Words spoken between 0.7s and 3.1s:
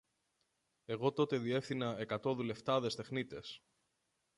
Εγώ τότε διεύθυνα εκατό δουλευτάδες